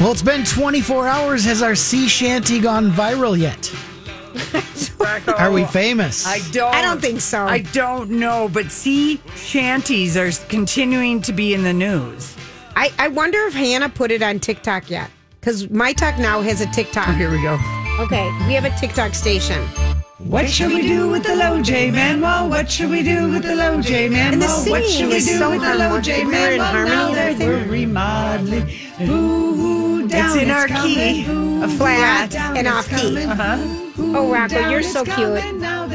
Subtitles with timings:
[0.00, 1.44] Well, it's been 24 hours.
[1.46, 3.72] Has our sea shanty gone viral yet?
[5.38, 6.26] Are we famous?
[6.26, 6.74] I don't.
[6.74, 7.46] I don't think so.
[7.46, 12.36] I don't know, but sea shanties are continuing to be in the news.
[12.76, 15.10] I, I wonder if Hannah put it on TikTok yet.
[15.40, 17.08] Because My Talk Now has a TikTok.
[17.08, 17.54] Oh, here we go.
[17.98, 19.66] Okay, we have a TikTok station.
[20.18, 22.48] What should we do with the low J Manuel?
[22.48, 24.32] What should we do with the low J Manuel?
[24.32, 26.04] And the what should we do so with the low harmonic.
[26.04, 26.64] J We were in Manuel?
[26.66, 27.48] harmony Now and that everything.
[27.48, 28.70] we're remodeling.
[29.10, 30.94] Ooh, down It's in our coming.
[30.94, 33.24] key, Ooh, a flat down and off key.
[33.24, 33.58] Uh-huh.
[33.98, 35.16] Ooh, Oh, Rocco, down you're so cute.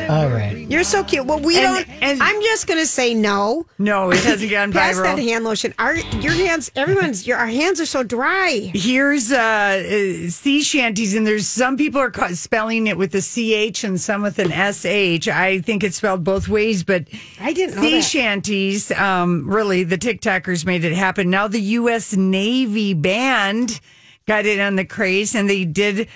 [0.08, 0.22] Coming.
[0.24, 0.68] Now that All right.
[0.72, 1.26] You're so cute.
[1.26, 1.90] Well, we And- don't.
[2.02, 3.66] and- I'm just gonna say no.
[3.78, 5.04] No, it hasn't gone Pass viral.
[5.16, 5.74] that hand lotion.
[5.80, 6.72] Our your hands.
[6.76, 7.26] Everyone's.
[7.28, 8.72] Your our hands are so dry.
[8.74, 13.22] Here's uh, uh, sea shanties, and there's some people are ca- spelling it with a
[13.22, 15.28] ch and some with an sh.
[15.28, 17.06] I think it's spelled both ways, but
[17.40, 18.04] I didn't know sea that.
[18.04, 18.92] shanties.
[18.92, 21.30] Um, really, the TikTokers made it happen.
[21.30, 22.16] Now the U.S.
[22.16, 23.80] Navy band
[24.28, 26.08] got in on the craze, and they did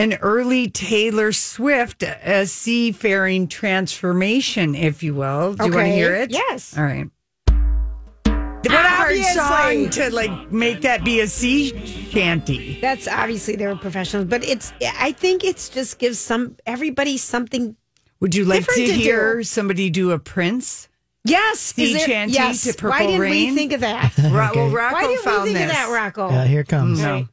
[0.00, 5.52] an early Taylor Swift a seafaring transformation, if you will.
[5.54, 6.30] Do you want to hear it?
[6.30, 6.76] Yes.
[6.76, 7.06] All right.
[7.46, 12.78] What a hard song to like make that be a sea shanty.
[12.80, 14.72] That's obviously they were professionals, but it's.
[14.98, 17.76] I think it's just gives some everybody something.
[18.20, 19.42] Would you like to, to hear do.
[19.44, 20.88] somebody do a Prince?
[21.24, 22.64] Yes, Sea is there- shanty yes.
[22.64, 23.00] to Purple Rain.
[23.00, 23.50] Why didn't Rain?
[23.50, 24.16] we think of that?
[24.18, 25.70] Ro- Well, Rocco Why didn't found we think this.
[25.70, 26.28] of that, Rocco?
[26.28, 27.00] Uh, here comes.
[27.00, 27.28] No.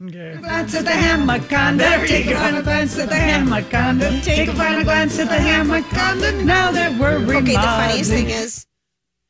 [0.00, 2.06] Take a glance at the Hamaconda.
[2.06, 4.22] Take a final glance at the Hamaconda.
[4.22, 6.44] Take a final glance at the Hamaconda.
[6.44, 7.42] Now that we're remodeling.
[7.42, 8.66] Okay, the funniest thing is,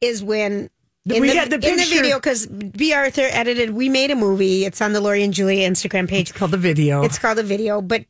[0.02, 0.68] is when
[1.06, 2.92] in We the, had the in the video because B.
[2.92, 3.70] Arthur edited.
[3.70, 4.66] We made a movie.
[4.66, 6.34] It's on the Lori and Julia Instagram page.
[6.34, 7.02] called the video.
[7.02, 8.04] It's called the video, but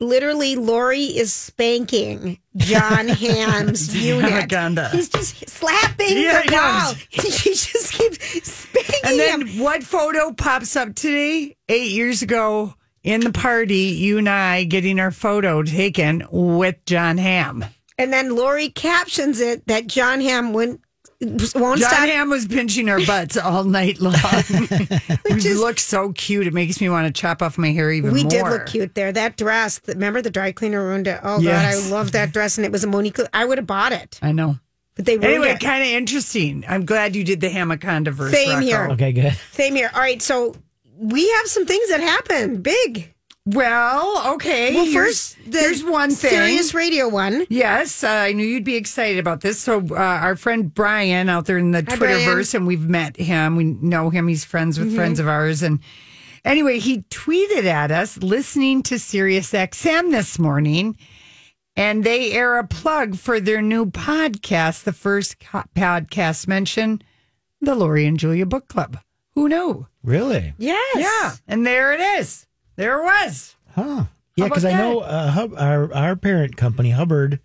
[0.00, 4.30] literally Lori is spanking John Hamm's unit.
[4.32, 4.88] Anaconda.
[4.90, 6.92] He's just slapping Yeah, the I wall.
[6.92, 6.98] know.
[7.30, 9.58] she just keeps spanking and then him.
[9.62, 11.56] what photo pops up today?
[11.68, 17.18] Eight years ago in the party, you and I getting our photo taken with John
[17.18, 17.64] Hamm.
[17.98, 20.80] And then Lori captions it that John Hamm wouldn't
[21.20, 22.08] won't John stop.
[22.08, 24.14] Hamm was pinching our butts all night long.
[25.24, 26.46] we is- look so cute.
[26.46, 28.14] It makes me want to chop off my hair even more.
[28.14, 28.30] we more.
[28.30, 29.12] did look cute there.
[29.12, 31.20] That dress, remember the dry cleaner ruined it.
[31.22, 31.76] Oh Yes.
[31.76, 33.18] God, I love that dress, and it was a Monique.
[33.32, 34.58] I would have bought it, I know.
[34.94, 36.64] but they ruined Anyway, kind of interesting.
[36.68, 38.32] I'm glad you did the Hamaconda verse.
[38.32, 38.64] Same Rocco.
[38.66, 38.88] here.
[38.92, 39.38] Okay, good.
[39.52, 39.90] Same here.
[39.94, 40.54] All right, so
[40.98, 43.12] we have some things that happen big.
[43.46, 44.74] Well, okay.
[44.74, 46.30] Well, here's, first, the here's one thing.
[46.30, 47.46] Sirius Radio one.
[47.48, 49.60] Yes, uh, I knew you'd be excited about this.
[49.60, 53.54] So, uh, our friend Brian out there in the Hi, Twitterverse, and we've met him.
[53.54, 54.26] We know him.
[54.26, 54.86] He's friends Mm-hmm.
[54.88, 55.62] with friends of ours.
[55.62, 55.78] And
[56.44, 60.96] anyway, he tweeted at us listening to Sirius XM this morning,
[61.76, 64.82] and they air a plug for their new podcast.
[64.82, 67.04] The first co- podcast mentioned
[67.60, 68.98] the Lori and Julia Book Club.
[69.36, 69.86] Who knew?
[70.02, 70.52] Really?
[70.58, 70.96] Yes.
[70.96, 72.45] Yeah, and there it is.
[72.76, 73.56] There was.
[73.74, 74.04] Huh.
[74.36, 77.40] Yeah, because I know uh, Hub, our our parent company Hubbard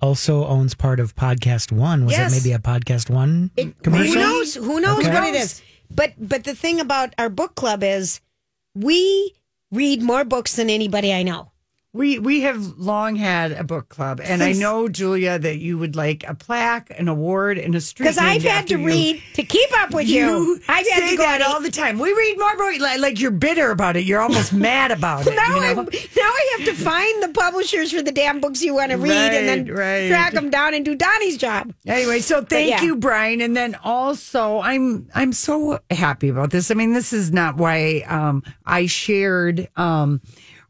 [0.00, 2.06] also owns part of Podcast One.
[2.06, 2.32] Was Yes.
[2.32, 4.14] that maybe a Podcast One It, commercial?
[4.14, 4.54] Who knows?
[4.54, 5.12] Who knows Okay.
[5.12, 5.60] what it is?
[5.90, 8.20] But but the thing about our book club is
[8.74, 9.34] we
[9.70, 11.52] read more books than anybody I know.
[11.92, 15.96] We we have long had a book club, and I know Julia that you would
[15.96, 18.04] like a plaque, an award, and a street.
[18.04, 18.86] Because I've had to you.
[18.86, 20.60] read to keep up with you.
[20.68, 21.98] I've had say to go that all the time.
[21.98, 24.04] We read more books, like, like you're bitter about it.
[24.04, 25.34] You're almost mad about it.
[25.34, 25.82] now, you I, know?
[25.82, 25.88] now
[26.22, 29.48] I have to find the publishers for the damn books you want to read and
[29.48, 30.08] then Right, right.
[30.08, 31.74] track them down and do Donnie's job.
[31.88, 32.82] Anyway, so thank yeah.
[32.82, 33.40] you, Brian.
[33.40, 36.70] And then also, I'm I'm so happy about this.
[36.70, 40.20] I mean, this is not why um, I shared um,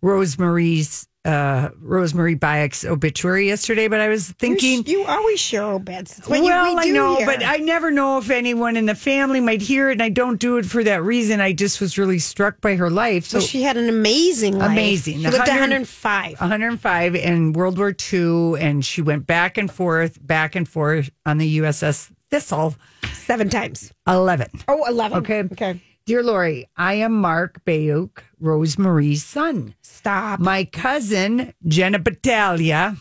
[0.02, 4.84] Rosemarie's uh, Rosemary Bayek's obituary yesterday, but I was thinking.
[4.87, 6.19] you, you always share obits.
[6.19, 7.26] It's what well, you, we I know, here.
[7.26, 10.40] but I never know if anyone in the family might hear it, and I don't
[10.40, 11.40] do it for that reason.
[11.40, 13.26] I just was really struck by her life.
[13.26, 14.70] So Well, she had an amazing life.
[14.70, 15.19] Amazing.
[15.19, 16.40] She lived to 100 105.
[16.40, 21.38] 105 in World War II, and she went back and forth, back and forth on
[21.38, 22.76] the USS Thistle.
[23.12, 23.93] Seven times.
[24.06, 24.49] 11.
[24.69, 25.19] Oh, 11.
[25.19, 25.40] Okay.
[25.52, 25.81] Okay.
[26.10, 29.76] Dear Lori, I am Mark Bayuk, Rosemary's son.
[29.80, 30.40] Stop.
[30.40, 32.96] My cousin, Jenna Battaglia,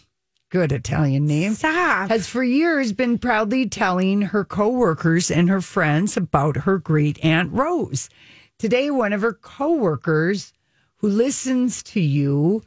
[0.52, 2.10] good Italian name, Stop.
[2.10, 7.52] has for years been proudly telling her coworkers and her friends about her great aunt
[7.52, 8.10] Rose.
[8.60, 10.54] Today, one of her coworkers
[10.98, 12.62] who listens to you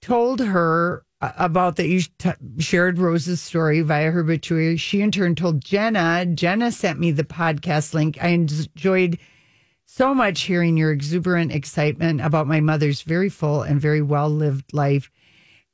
[0.00, 4.76] told her uh, about that you t- shared Rose's story via her obituary.
[4.76, 6.26] She in turn told Jenna.
[6.26, 8.22] Jenna sent me the podcast link.
[8.22, 9.18] I enjoyed
[9.92, 14.72] so much hearing your exuberant excitement about my mother's very full and very well lived
[14.72, 15.10] life.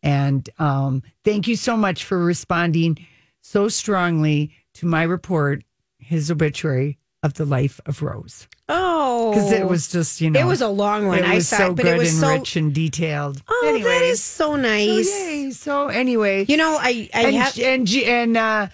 [0.03, 2.97] And um, thank you so much for responding
[3.43, 5.65] so strongly to my report,
[5.99, 8.49] his obituary of the life of Rose.
[8.71, 9.33] Oh.
[9.33, 11.19] Because it was just, you know, It was a long one.
[11.19, 12.29] It I was saw so good it was and so.
[12.31, 13.43] rich and detailed.
[13.49, 15.09] Oh, that is so so, nice.
[15.11, 15.51] yay.
[15.51, 17.59] So anyway, You know, I, I and have.
[17.59, 18.69] and and uh,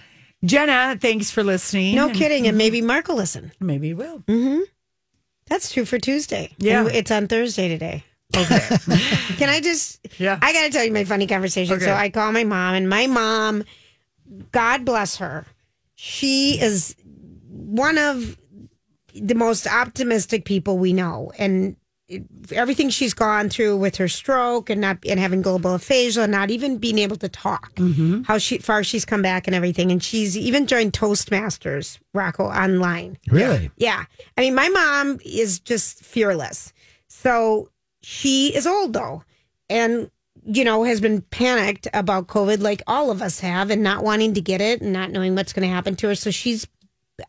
[0.45, 1.97] Jenna, thanks for listening.
[1.97, 2.47] No And kidding.
[2.47, 3.53] And maybe Mark will listen.
[3.61, 4.23] Maybe you will.
[5.53, 6.55] That's true for Tuesday.
[6.57, 6.87] Yeah.
[6.87, 8.05] And it's on Thursday today.
[8.35, 8.59] Okay.
[9.37, 10.01] Can I just?
[10.19, 10.39] Yeah.
[10.41, 11.77] I got to tell you my funny conversation.
[11.77, 11.85] Okay.
[11.85, 13.63] So I call my mom, and my mom,
[14.51, 15.45] God bless her,
[15.95, 16.97] she is
[17.51, 18.39] one of
[19.15, 21.77] the most optimistic people we know, and
[22.53, 26.51] everything she's gone through with her stroke and not and having global aphasia, and not
[26.51, 28.23] even being able to talk, Mm-hmm.
[28.23, 33.19] how she far she's come back and everything, and she's even joined Toastmasters, Rocco online.
[33.29, 33.71] Really?
[33.77, 34.05] Yeah.
[34.37, 36.73] I mean, my mom is just fearless.
[37.09, 37.69] So
[38.03, 39.23] she is old though,
[39.71, 40.11] and,
[40.45, 44.35] you know, has been panicked about COVID like all of us have and not wanting
[44.35, 46.15] to get it and not knowing what's going to happen to her.
[46.15, 46.67] So she's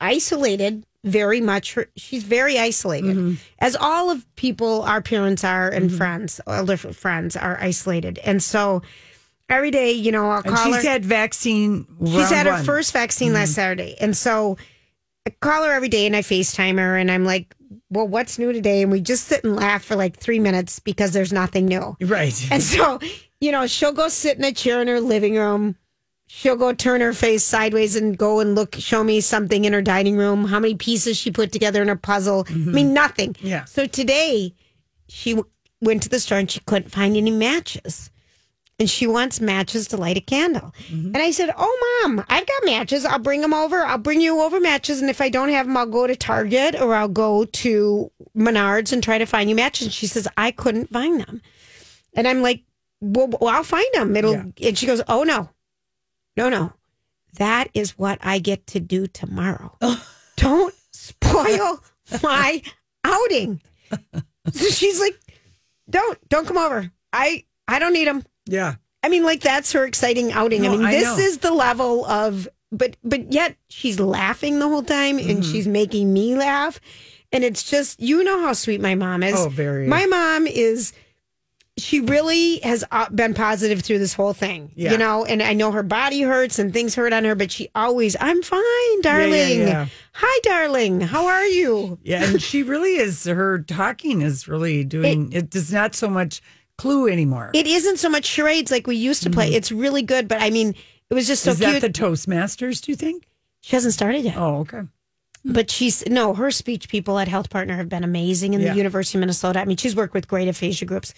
[0.01, 1.73] isolated very much.
[1.73, 3.33] Her, she's very isolated, Mm-hmm.
[3.59, 8.19] as all of people, our parents are, and friends, older friends are isolated.
[8.19, 8.81] And so
[9.49, 10.79] every day, you know, I'll And call her.
[10.79, 11.85] she's had vaccine.
[12.05, 13.35] She's had her first vaccine Mm-hmm.
[13.35, 13.95] last Saturday.
[13.99, 14.57] And so
[15.27, 17.55] I call her every day and I FaceTime her and I'm like,
[17.89, 18.81] well, what's new today?
[18.81, 21.95] And we just sit and laugh for like three minutes because there's nothing new.
[22.01, 22.47] Right.
[22.51, 22.99] And so,
[23.39, 25.75] you know, she'll go sit in a chair in her living room.
[26.35, 29.83] She'll go turn her face sideways and go and look, show me something in her
[29.83, 32.45] dining room, how many pieces she put together in her puzzle.
[32.49, 33.33] I mean, nothing.
[33.33, 33.47] Mm-hmm.
[33.47, 33.65] Yeah.
[33.65, 34.55] So today
[35.07, 35.49] she w-
[35.79, 38.09] went to the store and she couldn't find any matches.
[38.79, 40.73] And she wants matches to light a candle.
[40.87, 41.13] Mm-hmm.
[41.13, 43.05] And I said, Oh, mom, I've got matches.
[43.05, 43.85] I'll bring them over.
[43.85, 45.01] I'll bring you over matches.
[45.01, 48.91] And if I don't have them, I'll go to Target or I'll go to Menards
[48.91, 49.85] and try to find you matches.
[49.85, 51.43] And she says, I couldn't find them.
[52.15, 52.63] And I'm like,
[53.01, 54.15] well, well I'll find them.
[54.15, 55.49] It'll, and she goes, Oh, no,
[56.37, 56.73] no, no.
[57.37, 59.77] That is what I get to do tomorrow.
[60.37, 61.83] Don't spoil
[62.21, 62.61] my
[63.03, 63.61] outing.
[64.51, 65.19] So she's like,
[65.89, 66.91] don't, don't come over.
[67.11, 68.23] I, I don't need him.
[68.45, 68.75] yeah.
[69.03, 70.65] I mean, like that's her exciting outing.
[70.65, 71.17] I mean, I this know.
[71.17, 75.29] is the level of, but, but yet she's laughing the whole time Mm-hmm.
[75.29, 76.79] and she's making me laugh.
[77.31, 79.35] And it's just, you know how sweet my mom is.
[79.37, 79.87] Oh, very.
[79.87, 80.93] My mom is,
[81.77, 84.91] she really has uh, been positive through this whole thing, Yeah.
[84.91, 87.69] you know, and I know her body hurts and things hurt on her, but she
[87.73, 89.59] always, I'm fine, darling.
[89.61, 89.87] yeah.
[90.13, 91.01] Hi, darling.
[91.01, 91.97] How are you?
[92.03, 93.23] Yeah, and she really is.
[93.25, 95.31] Her talking is really doing.
[95.33, 96.41] It, does not so much
[96.77, 97.49] clue anymore.
[97.55, 99.49] It isn't so much charades like we used to play.
[99.53, 100.75] It's really good, but I mean,
[101.09, 101.63] it was just so Mm-hmm.
[101.63, 101.81] is cute.
[101.81, 102.81] that the Toastmasters?
[102.81, 103.27] Do you think?
[103.61, 104.35] she hasn't started yet.
[104.37, 104.81] Oh, okay.
[105.45, 108.71] But she's no, her speech people at Health Partner have been amazing in Yeah.
[108.71, 109.59] the University of Minnesota.
[109.59, 111.13] I mean, she's worked with great aphasia groups.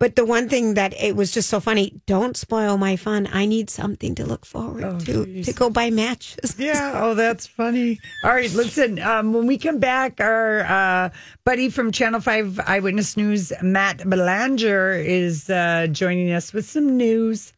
[0.00, 3.28] But the one thing that it was just so funny, don't spoil my fun.
[3.32, 5.46] I need something to look forward Oh, to geez.
[5.46, 6.54] to go buy matches.
[6.68, 6.92] Yeah.
[7.02, 7.98] Oh, that's funny.
[8.22, 8.52] All right.
[8.52, 11.10] Listen, um, when we come back, our uh,
[11.44, 17.52] buddy from Channel 5 Eyewitness News, Matt Belanger, is uh, joining us with some news.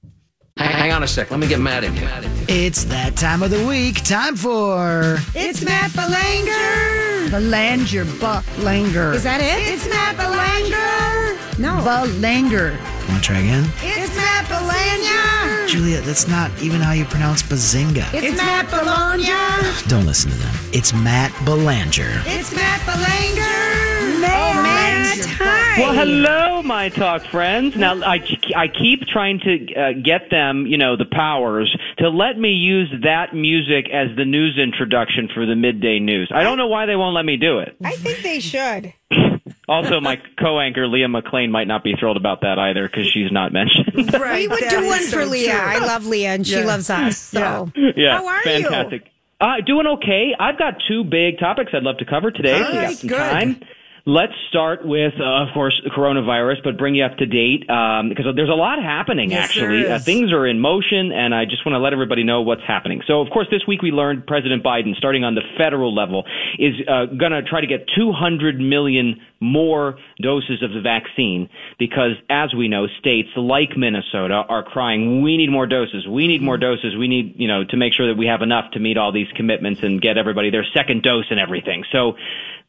[0.57, 1.31] Hang, hang on a sec.
[1.31, 2.11] Let me get mad in here.
[2.49, 4.03] It's that time of the week.
[4.05, 5.19] Time for.
[5.35, 7.31] It's Matt Belanger.
[7.31, 9.13] Belanger, Belanger.
[9.13, 9.73] Is that it?
[9.73, 11.20] It's Matt Belanger.
[11.61, 11.85] No.
[11.85, 12.79] Belanger.
[13.07, 13.71] Want to try again?
[13.83, 15.67] It's Matt Belanger.
[15.69, 18.09] Julia, that's not even how you pronounce bazinga.
[18.14, 19.87] It's, Matt Belanger.
[19.87, 20.55] Don't listen to them.
[20.73, 22.23] It's Matt Belanger.
[22.25, 24.21] It's Matt Belanger.
[24.23, 25.19] Matt.
[25.38, 25.81] Hi.
[25.81, 27.76] Well, hello, my talk friends.
[27.76, 28.26] Now, I,
[28.57, 32.90] I keep trying to uh, get them, you know, the powers to let me use
[33.02, 36.31] that music as the news introduction for the midday news.
[36.35, 37.76] I don't know why they won't let me do it.
[37.85, 38.95] I think they should.
[39.71, 43.53] Also, my co-anchor Leah McLean might not be thrilled about that either because she's not
[43.53, 44.12] mentioned.
[44.21, 44.41] Right.
[44.41, 45.53] We would do is one so for Leah.
[45.53, 45.61] true.
[45.61, 47.17] I love Leah, and she loves us.
[47.31, 49.11] So, yeah, how are fantastic.
[49.41, 50.35] Uh, doing okay.
[50.39, 52.61] I've got two big topics I'd love to cover today.
[52.61, 53.17] All if we got some good.
[53.17, 53.61] time.
[54.07, 58.25] Let's start with, uh, of course, coronavirus, but bring you up to date um, because
[58.35, 59.30] there's a lot happening.
[59.30, 62.40] Yes, actually, uh, things are in motion, and I just want to let everybody know
[62.40, 63.02] what's happening.
[63.07, 66.25] So, of course, this week we learned President Biden, starting on the federal level,
[66.59, 72.12] is uh, going to try to get 200 million more doses of the vaccine because,
[72.28, 76.07] as we know, states like Minnesota are crying, "We need more doses.
[76.07, 76.97] We need more doses.
[76.97, 79.28] We need, you know, to make sure that we have enough to meet all these
[79.37, 82.16] commitments and get everybody their second dose and everything." So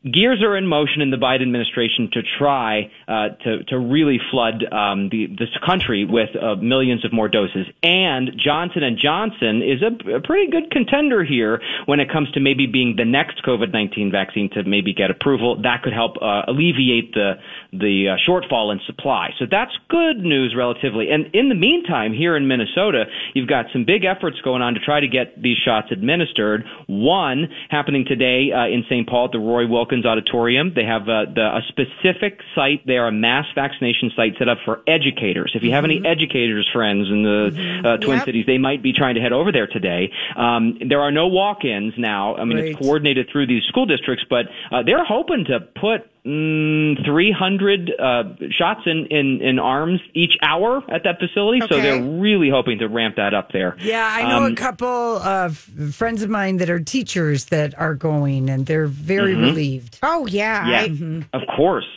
[0.04, 4.66] gears are in motion in the Biden administration to try uh, to to really flood
[4.72, 7.68] um, the this country with uh, millions of more doses.
[7.84, 12.40] And Johnson and Johnson is a, a pretty good contender here when it comes to
[12.40, 15.62] maybe being the next COVID nineteen vaccine to maybe get approval.
[15.62, 17.34] That could help uh, alleviate the
[17.72, 19.30] the uh, shortfall in supply.
[19.38, 21.10] So that's good news relatively.
[21.12, 23.06] And in the meantime, here in Minnesota,
[23.36, 26.66] you've got some big efforts going on to try to get these shots administered.
[26.88, 29.08] One happening today uh, in St.
[29.08, 30.74] Paul at the Roy Wilkins Auditorium.
[30.74, 34.82] They have uh, the, a specific site there, a mass vaccination site set up for
[34.88, 35.52] educators.
[35.56, 38.26] If you have any educators friends in the uh, Twin Yep.
[38.26, 40.12] Cities, they might be trying to head over there today.
[40.36, 42.36] Um, there are no walk-ins now.
[42.36, 47.06] I mean, it's coordinated through these school districts, but uh, they're hoping to put mm,
[47.06, 51.60] 300 uh, shots in, in, in arms each hour at that facility.
[51.62, 53.76] So they're really hoping to ramp that up there.
[53.80, 55.58] Yeah, I know Um, a couple of
[55.94, 59.42] friends of mine that are teachers that are going, and they're very Mm-hmm.
[59.44, 60.00] relieved.
[60.04, 60.88] Oh yeah, Yeah,
[61.34, 61.88] I- of course.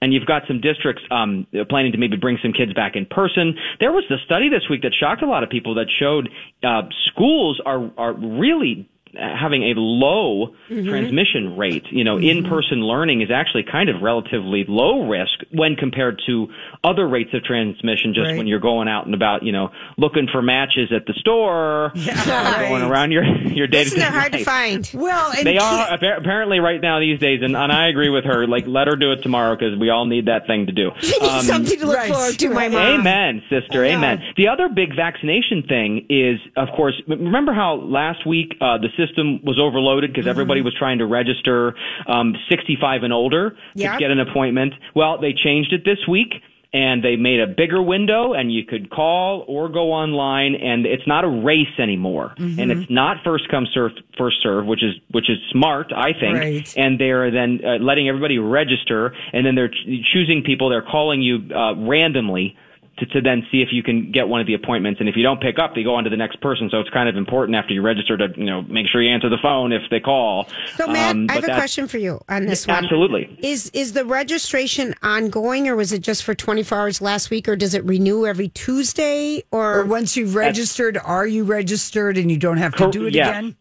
[0.00, 3.56] And you've got some districts um, planning to maybe bring some kids back in person.
[3.80, 6.28] There was the study this week that shocked a lot of people that showed
[6.62, 11.84] uh, schools are are really having a low transmission rate.
[11.90, 16.48] You know, in-person learning is actually kind of relatively low risk when compared to
[16.84, 18.14] other rates of transmission.
[18.14, 18.36] Just Right.
[18.38, 22.14] when you're going out and about, you know, looking for matches at the store, Yeah,
[22.68, 22.90] going right.
[22.90, 24.90] around your your day to isn't it hard to find?
[24.94, 28.46] Well, and they are apparently right now these days, and, and I agree with her.
[28.46, 30.90] Like, let her do it tomorrow because we all need that thing to do.
[31.08, 33.00] You need Um, something to look right, forward to, my mom.
[33.00, 33.84] Amen, sister.
[33.84, 34.22] Amen.
[34.36, 39.40] The other big vaccination thing is, of course, remember how last week uh, the system
[39.44, 40.30] was overloaded because Mm-hmm.
[40.30, 41.74] everybody was trying to register
[42.06, 43.92] um, 65 and older Yep.
[43.92, 44.74] to get an appointment.
[44.94, 46.34] Well, they changed it this week.
[46.70, 51.06] And they made a bigger window, and you could call or go online, and it's
[51.06, 52.60] not a race anymore, Mm-hmm.
[52.60, 56.36] and it's not first come serve first serve, which is which is smart, I think
[56.36, 56.74] Right.
[56.76, 60.68] and they're then uh, letting everybody register, and then they're ch- choosing people.
[60.68, 62.54] They're calling you uh, randomly
[63.00, 65.00] to, to then see if you can get one of the appointments.
[65.00, 66.68] And if you don't pick up, they go on to the next person.
[66.70, 69.28] So it's kind of important after you register to you know make sure you answer
[69.28, 70.48] the phone if they call.
[70.76, 72.76] So Matt, Um, I have a question for you on this one.
[72.82, 73.38] Absolutely.
[73.42, 77.56] Is is the registration ongoing, or was it just for 24 hours last week, or
[77.56, 79.42] does it renew every Tuesday?
[79.50, 83.06] or Or once you've registered, are you registered and you don't have to Cor- do
[83.06, 83.28] it yes.
[83.28, 83.56] again?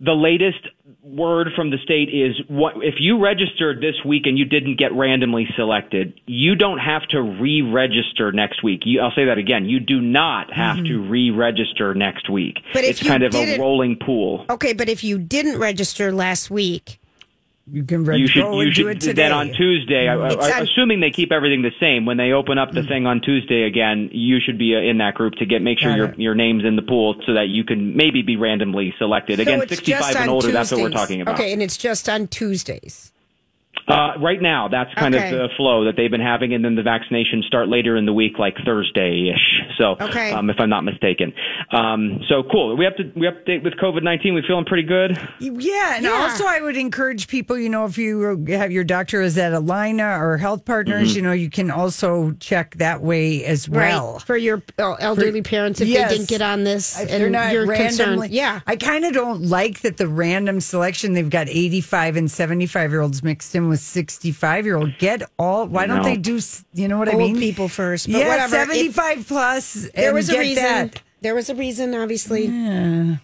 [0.00, 0.58] the latest
[1.06, 4.92] word from the state is what if you registered this week and you didn't get
[4.92, 8.82] randomly selected, you don't have to re-register next week.
[8.84, 9.66] You, I'll say that again.
[9.66, 12.56] You do not have to re-register next week.
[12.56, 12.70] Mm-hmm.
[12.72, 14.46] But it's kind of a rolling pool.
[14.50, 16.98] okay, but if you didn't register last week,
[17.68, 20.06] You can reg- you should go you and do then on Tuesday.
[20.06, 23.20] I, I, assuming they keep everything the same when they open up the thing on
[23.20, 26.08] Tuesday again, you should be uh, in that group to get make sure Got your
[26.10, 26.18] it.
[26.18, 29.40] your name's in the pool so that you can maybe be randomly selected.
[29.40, 30.52] Again, so it's 65 and older.
[30.52, 31.34] That's what we're talking about.
[31.34, 33.12] Okay, and it's just on Tuesdays.
[33.88, 35.30] Uh, right now, that's kind Okay.
[35.30, 38.12] of the flow that they've been having, and then the vaccinations start later in the
[38.12, 39.60] week, like Thursday ish.
[39.78, 40.32] So, Okay.
[40.32, 41.32] um, if I'm not mistaken,
[41.70, 42.76] um, so cool.
[42.76, 44.34] We have to we update with COVID nineteen.
[44.34, 45.16] We feeling pretty good.
[45.38, 46.10] Yeah, and Yeah.
[46.12, 50.18] also I would encourage people, you know, if you have your doctor is at Allina
[50.20, 51.16] or Health Partners, Mm-hmm.
[51.16, 54.14] you know, you can also check that way as well.
[54.14, 54.22] Right.
[54.22, 56.10] For your uh, elderly parents, if Yes.
[56.10, 57.86] they didn't get on this If and they're not you're randomly,
[58.28, 58.32] concerned.
[58.32, 58.60] Yeah.
[58.66, 61.12] I kind of don't like that the random selection.
[61.14, 64.98] They've got eighty-five and seventy-five year olds mixed in with sixty-five year old.
[64.98, 65.66] Get all.
[65.66, 66.02] Why don't No.
[66.04, 66.38] they do?
[66.74, 67.36] You know what I Old mean?
[67.38, 68.56] people first, but yeah, whatever.
[68.56, 69.88] It- seventy-five plus.
[69.94, 70.62] There was a reason.
[70.62, 71.00] that.
[71.22, 72.46] There was a reason, obviously.
[72.48, 73.18] All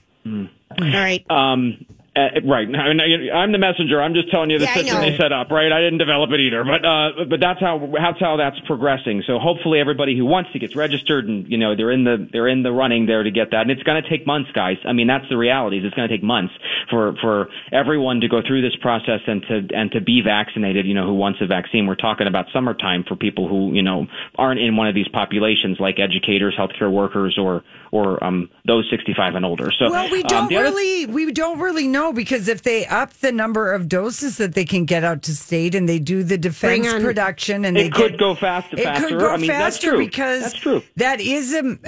[0.78, 1.25] right.
[1.30, 2.69] Um, uh, right.
[2.69, 4.02] I mean, I'm the messenger.
[4.02, 5.50] I'm just telling you the Yeah, system they set up.
[5.50, 5.73] Right.
[5.73, 9.23] I didn't develop it either, but uh, but that's how that's how that's progressing.
[9.26, 12.49] So hopefully everybody who wants to gets registered and you know they're in the they're
[12.49, 13.62] in the running there to get that.
[13.62, 14.76] And it's going to take months, guys.
[14.85, 15.78] I mean that's the reality.
[15.78, 16.52] is It's going to take months
[16.90, 20.85] for for everyone to go through this process and to and to be vaccinated.
[20.87, 21.87] You know who wants a vaccine.
[21.87, 25.81] We're talking about summertime for people who you know aren't in one of these populations
[25.81, 29.71] like educators, healthcare workers, or or um those 65 and older.
[29.78, 32.87] So Well, we um, don't other- really we don't really know know because if they
[32.87, 36.23] up the number of doses that they can get out to state and they do
[36.23, 38.76] the defense production and they It could get- go faster.
[38.78, 39.09] it faster.
[39.09, 39.99] could go I mean, that's faster true.
[40.04, 40.82] because That's true.
[40.97, 41.78] that is a,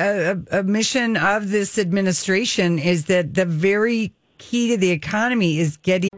[0.51, 5.77] a, a mission of this administration is that the very key to the economy is
[5.79, 6.11] getting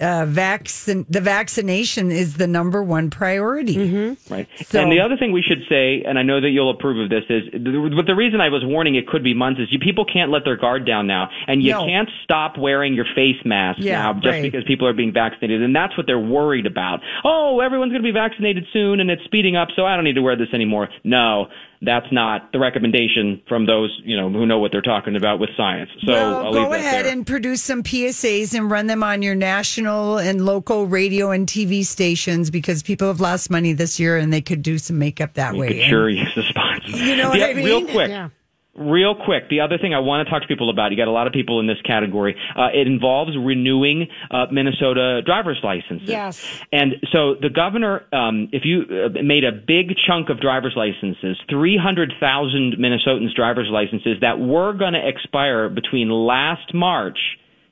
[0.00, 1.06] uh, vaccine.
[1.08, 4.16] The vaccination is the number one priority.
[4.30, 4.48] Right.
[4.64, 7.10] So- and the other thing we should say, and I know that you'll approve of
[7.10, 10.04] this, is but the reason I was warning it could be months is you people
[10.04, 11.84] can't let their guard down now, and you No.
[11.86, 14.42] can't stop wearing your face mask Yeah, now just right.
[14.42, 17.00] because people are being vaccinated, and that's what they're worried about.
[17.24, 20.14] Oh, everyone's going to be vaccinated soon, and it's speeding up, so I don't need
[20.16, 20.88] to wear this anymore.
[21.04, 21.48] No.
[21.84, 25.50] That's not the recommendation from those, you know, who know what they're talking about with
[25.56, 25.90] science.
[26.04, 27.12] So well, I'll leave go that ahead there.
[27.12, 31.84] and produce some PSAs and run them on your national and local radio and TV
[31.84, 35.54] stations because people have lost money this year and they could do some makeup that
[35.54, 35.68] You way.
[35.68, 36.90] could And- sure use the sponsor.
[36.96, 37.64] You know what Yeah, I mean?
[37.64, 38.08] Real quick.
[38.08, 38.28] Yeah.
[38.76, 41.12] Real quick, the other thing I want to talk to people about, you got a
[41.12, 42.34] lot of people in this category.
[42.56, 46.08] Uh, it involves renewing uh, Minnesota driver's licenses.
[46.08, 46.44] Yes.
[46.72, 51.38] And so the governor, um, if you uh, made a big chunk of driver's licenses,
[51.48, 57.18] 300,000 Minnesotans' driver's licenses that were going to expire between last March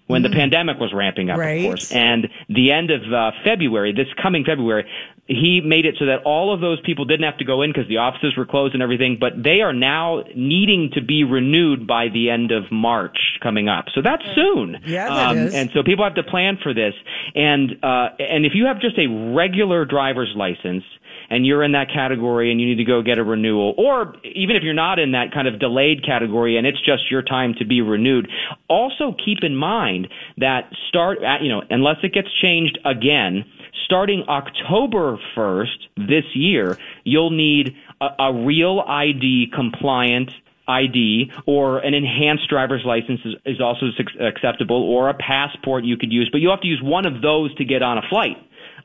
[0.09, 1.41] when the pandemic was ramping up, Mm-hmm.
[1.41, 1.65] Right.
[1.65, 4.85] of course, and the end of uh, February, this coming February,
[5.27, 7.89] he made it so that all of those people didn't have to go in because
[7.89, 12.09] the offices were closed and everything, but they are now needing to be renewed by
[12.13, 13.87] the end of March coming up.
[13.95, 14.79] So that's soon.
[14.85, 15.55] Yeah, that um, is.
[15.55, 16.95] And so people have to plan for this.
[17.37, 20.85] And uh, and if you have just a regular driver's license
[21.31, 24.57] and you're in that category and you need to go get a renewal, or even
[24.57, 27.65] if you're not in that kind of delayed category and it's just your time to
[27.65, 28.29] be renewed,
[28.69, 33.45] also keep in mind that start at, you know unless it gets changed again.
[33.85, 40.31] Starting October 1st this year, you'll need a, a real ID compliant
[40.69, 43.87] ID or an enhanced driver's license is, is also
[44.21, 47.55] acceptable or a passport you could use, but you have to use one of those
[47.57, 48.37] to get on a flight.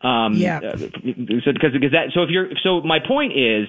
[0.01, 0.59] Um, Yeah.
[0.59, 3.67] uh, so, because, because that, so if you're, so my point is,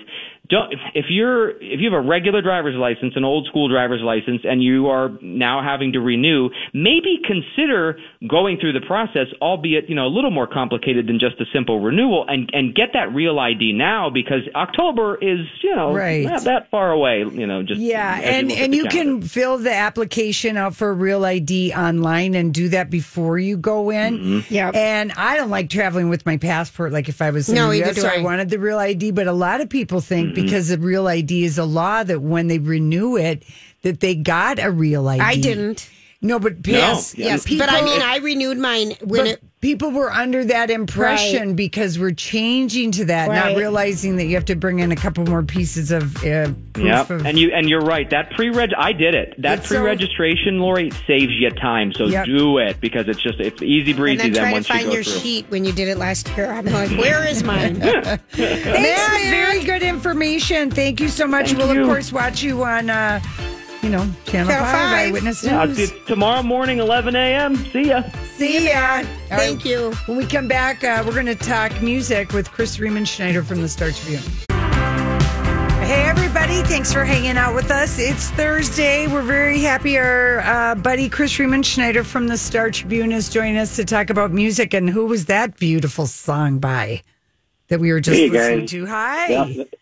[0.48, 4.00] don't, if- if you're, if you have a regular driver's license, an old school driver's
[4.02, 9.88] license, and you are now having to renew, maybe consider going through the process, albeit,
[9.88, 13.12] you know, a little more complicated than just a simple renewal and, and get that
[13.14, 16.24] real ID now because October is, you know, Right.
[16.24, 19.20] not that far away, you know, just Yeah, and look at and you calendar.
[19.20, 23.56] can fill the application out for a real ID online and do that before you
[23.56, 24.18] go in.
[24.18, 24.54] Mm-hmm.
[24.54, 24.74] Yep.
[24.74, 27.74] And I don't like traveling with my passport like if I was in No, the
[27.78, 28.22] either US, do so I I.
[28.22, 30.37] wanted the real ID, but a lot of people think Mm-hmm.
[30.38, 30.46] Mm-hmm.
[30.46, 33.42] because the real ID is a law that when they renew it
[33.82, 35.20] that they got a real ID.
[35.20, 35.90] I didn't.
[36.20, 37.26] No, but yes, Yeah.
[37.26, 39.42] Yes, people, but I mean, I renewed mine when but it.
[39.60, 41.56] people were under that impression Right.
[41.56, 45.24] because we're changing to that, not realizing that you have to bring in a couple
[45.26, 48.10] more pieces of uh, proof Yeah, and you and you're right.
[48.10, 49.40] That pre-reg, I did it.
[49.40, 51.92] That it's pre-registration, Lori, saves you time.
[51.92, 52.26] So Yep.
[52.26, 54.16] do it because it's just it's easy And breezy.
[54.24, 55.20] then then try to once you find go your through.
[55.20, 56.50] sheet when you did it last year.
[56.50, 57.78] I'm like, where is mine?
[57.78, 60.72] Matt, very good information.
[60.72, 61.46] Thank you so much.
[61.52, 61.82] Thank we'll you.
[61.82, 63.20] of course watch you on, uh,
[63.82, 65.08] you know, Channel, Channel 5, five.
[65.08, 65.78] Eyewitness Yeah, News.
[65.78, 67.56] it's tomorrow morning, 11 a.m.
[67.56, 68.02] See ya.
[68.36, 68.98] See ya.
[69.30, 69.92] All Thank you.
[70.06, 73.68] When we come back, uh, we're going to talk music with Chris Riemenschneider from the
[73.68, 74.22] Star Tribune.
[75.86, 76.60] Hey, everybody.
[76.62, 77.98] Thanks for hanging out with us.
[77.98, 79.06] It's Thursday.
[79.06, 83.76] We're very happy our uh, buddy Chris Riemenschneider from the Star Tribune is joining us
[83.76, 84.74] to talk about music.
[84.74, 87.02] And who was that beautiful song by
[87.68, 88.70] that we were just Hey, listening guys.
[88.70, 88.86] to?
[88.86, 89.26] Hi.
[89.28, 89.74] Yeah, th-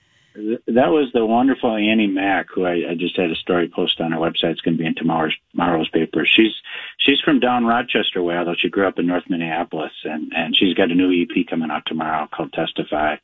[0.66, 4.12] that was the wonderful Annie Mack, who I, I just had a story post on
[4.12, 4.52] our website.
[4.52, 6.26] It's going to be in tomorrow's tomorrow's paper.
[6.26, 6.52] She's
[6.98, 10.74] she's from down Rochester way, although she grew up in North Minneapolis, and and she's
[10.74, 13.16] got a new EP coming out tomorrow called Testify.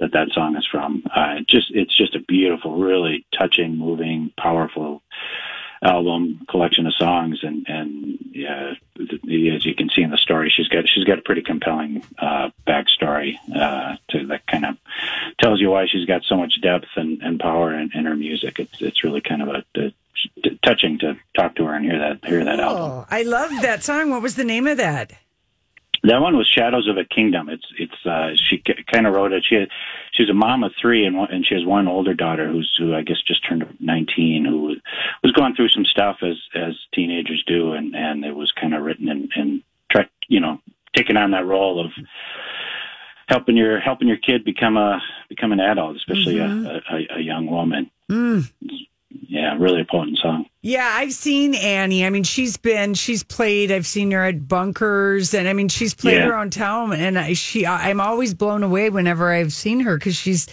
[0.00, 1.02] That that song is from.
[1.14, 5.02] Uh, just it's just a beautiful, really touching, moving, powerful
[5.82, 10.50] album collection of songs and and yeah the- as you can see in the story
[10.50, 14.76] she's got she's got a pretty compelling uh backstory uh to that kind of
[15.40, 18.58] tells you why she's got so much depth and, and power in, in her music
[18.58, 19.92] it's it's really kind of a, a
[20.42, 23.50] t- touching to talk to her and hear that hear that album Oh, I love
[23.62, 24.10] that song.
[24.10, 25.12] What was the name of that?
[26.04, 27.48] that one was Shadows of a Kingdom.
[27.48, 28.62] It's it's uh, she
[28.92, 29.44] kind of wrote it.
[29.48, 29.68] She had,
[30.18, 32.94] she's a mom of three, and one, and she has one older daughter who's who
[32.94, 34.76] I guess just turned 19, who was,
[35.22, 38.82] was going through some stuff as as teenagers do, and and it was kind of
[38.82, 40.60] written and and try you know
[40.94, 41.92] taking on that role of
[43.28, 46.66] helping your helping your kid become a become an adult, especially Mhm.
[46.66, 47.90] a, a, a young woman.
[48.10, 48.50] Mm.
[49.30, 50.46] Yeah, really a potent song.
[50.62, 52.04] Yeah, I've seen Annie.
[52.06, 53.70] I mean, she's been, she's played.
[53.70, 56.26] I've seen her at bunkers, and I mean, she's played Yeah.
[56.28, 56.94] her own town.
[56.94, 60.48] And I, she, I'm always blown away whenever I've seen her because she's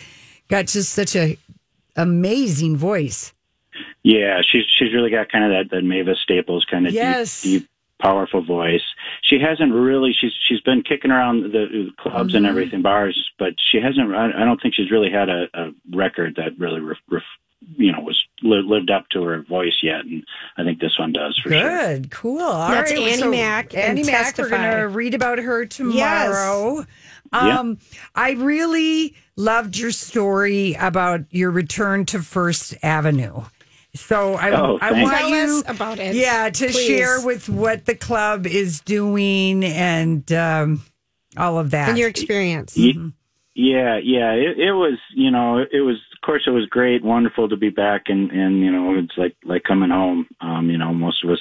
[0.49, 1.38] got just such a
[1.95, 3.33] amazing voice.
[4.03, 7.41] Yeah, she's she's really got kind of that that Mavis Staples kind of Yes.
[7.41, 7.69] deep, deep,
[8.01, 8.83] powerful voice.
[9.21, 12.49] She hasn't really she's she's been kicking around the clubs and Mhm.
[12.49, 14.13] everything bars, but she hasn't.
[14.13, 17.23] I I don't think she's really had a, a record that really ref,
[17.78, 20.24] you know was li- lived up to her voice yet, and
[20.58, 21.62] I think this one does for sure.
[21.62, 22.41] Good, cool.
[22.41, 24.38] All That's right, Annie so Mac and Annie Mack.
[24.38, 26.86] We're going to read about her tomorrow.
[27.34, 27.60] Yeah.
[27.60, 27.80] Um,
[28.13, 33.41] I really loved your story about your return to First Avenue.
[33.96, 35.04] So I, Oh, I thanks.
[35.12, 36.86] want Tell you, us about it, yeah, to please.
[36.86, 40.84] share with what the club is doing and um,
[41.38, 41.89] all of that.
[41.89, 42.78] And your experience.
[42.78, 43.12] Ye-
[43.56, 47.47] Yeah, yeah, it, it was, you know, it was, of course, it was great, wonderful
[47.49, 50.27] to be back, and and you know, it's like like coming home.
[50.41, 51.39] Um, you know, most of us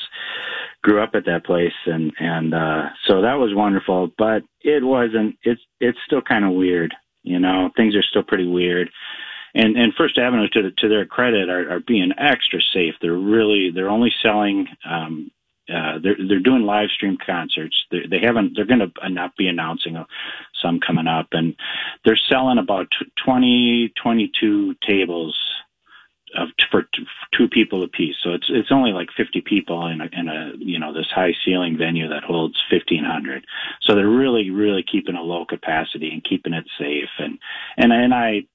[0.83, 4.11] grew up at that place, and and uh, so that was wonderful.
[4.19, 5.37] But it wasn't.
[5.43, 6.95] It's it's still kind of weird.
[7.23, 8.91] You know, things are still pretty weird.
[9.55, 12.95] And and First Avenue, to to their credit, are, are being extra safe.
[13.01, 14.67] They're really they're only selling.
[14.89, 15.31] Um,
[15.73, 17.77] uh, they're they're doing live stream concerts.
[17.91, 18.53] They, they haven't.
[18.55, 19.97] They're going to not be announcing
[20.61, 21.57] some coming up, and
[22.05, 25.37] they're selling about tw- 20, 22 tables
[26.37, 26.87] of for
[27.37, 28.17] two people apiece.
[28.23, 31.35] So it's it's only like fifty people in a, in a you know this high
[31.45, 33.47] ceiling venue that holds fifteen hundred.
[33.83, 37.11] So they're really really keeping a low capacity and keeping it safe.
[37.19, 37.39] And
[37.77, 38.47] and and I,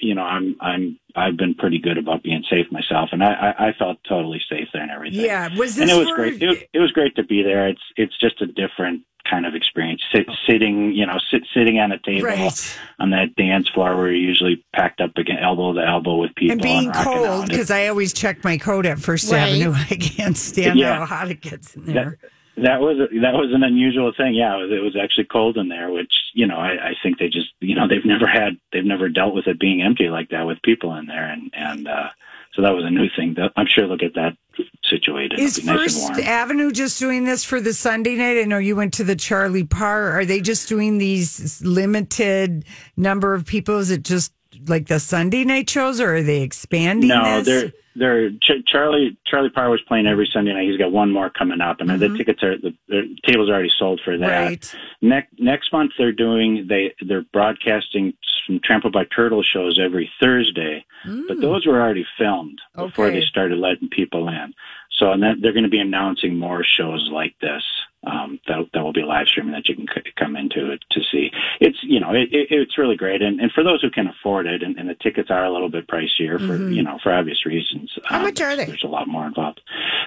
[0.00, 3.68] you know, I'm I'm I've been pretty good about being safe myself, and I I,
[3.68, 5.20] I felt totally safe there and everything.
[5.24, 6.42] yeah, was this and it was for, great.
[6.42, 7.68] It was, it was great to be there.
[7.68, 10.02] It's it's just a different kind of experience.
[10.14, 12.78] Sit, sitting, you know, sit, sitting on a table Right.
[12.98, 16.52] on that dance floor where you're usually packed up against elbow to elbow with people
[16.52, 19.40] and being rocking cold because I always check my coat at First Right.
[19.40, 19.72] Avenue.
[19.90, 21.00] I can't stand Yeah.
[21.00, 22.18] how hot it gets in there.
[22.22, 24.34] that was a, that was an unusual thing.
[24.34, 27.18] Yeah, it was, it was actually cold in there, which you know I, I think
[27.18, 30.30] they just you know they've never had they've never dealt with it being empty like
[30.30, 32.10] that with people in there, and and uh,
[32.54, 33.34] so that was a new thing.
[33.34, 34.36] That I'm sure they'll get that
[34.84, 35.38] situated.
[35.38, 36.28] Is nice and First.
[36.28, 38.38] Avenue just doing this for the Sunday night?
[38.38, 40.10] I know you went to the Charlie Parr.
[40.10, 42.64] Are they just doing these limited
[42.96, 43.78] number of people?
[43.78, 44.32] Is it just
[44.66, 47.46] like the Sunday night shows, or are they expanding No, this?
[47.46, 50.68] they're they're Ch- Charlie Charlie Parr was playing every Sunday night.
[50.68, 53.70] He's got one more coming up, and the tickets are the, the tables are already
[53.78, 54.28] sold for that.
[54.30, 54.46] Mm-hmm.
[54.46, 54.74] Right.
[55.02, 58.14] Next next month they're doing they they're broadcasting
[58.46, 60.84] some Trampled by Turtle shows every Thursday,
[61.28, 63.08] but those were already filmed before Mm.
[63.10, 63.20] Okay.
[63.20, 64.54] they started letting people in.
[64.92, 67.62] So and then they're going to be announcing more shows like this
[68.06, 71.00] um, that that will be live streaming that you can c- come into it to
[71.12, 71.30] see.
[71.60, 74.46] It's you know it, it, it's really great, and, and for those who can afford
[74.46, 76.72] it, and, and the tickets are a little bit pricier for Mm-hmm.
[76.72, 77.90] you know for obvious reasons.
[78.06, 78.64] How Um, much are they?
[78.66, 79.60] There's a lot more involved.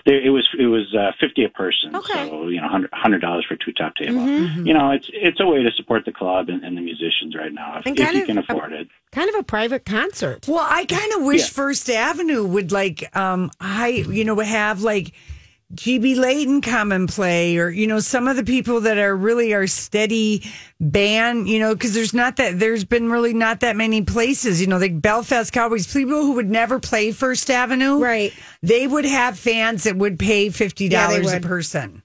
[0.05, 2.13] There, it was it was uh, fifty a person, Okay.
[2.13, 2.29] Mm-hmm.
[2.29, 4.27] so you know hundred dollars for two top table.
[4.27, 7.53] You know it's it's a way to support the club and, and the musicians right
[7.53, 8.87] now if, And if kind you of can a- afford it.
[9.11, 10.47] Kind of a private concert.
[10.47, 11.47] Well, I kind of wish Yeah.
[11.49, 15.13] First Avenue would like, um, I you know have like
[15.75, 19.53] GB Leighton come and play, or you know some of the people that are really
[19.53, 20.43] our steady
[20.79, 24.67] band, you know, because there's not that there's been really not that many places, you
[24.67, 28.33] know, like Belfast Cowboys, people who would never play First Avenue, Right.
[28.61, 31.43] They would have fans that would pay fifty Yeah, they dollars a would.
[31.43, 32.03] person.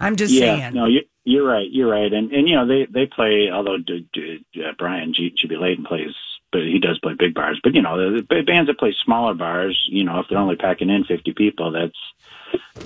[0.00, 0.74] I'm just yeah, saying.
[0.74, 1.66] no, you, you're right.
[1.70, 3.50] You're right, and and you know they they play.
[3.52, 5.30] Although d- d- uh, Brian G.
[5.36, 5.48] G.
[5.48, 5.56] B.
[5.56, 6.14] Leighton plays,
[6.52, 7.58] but he does play big bars.
[7.64, 10.54] But you know the, the bands that play smaller bars, you know, if they're only
[10.54, 11.98] packing in 50 people, that's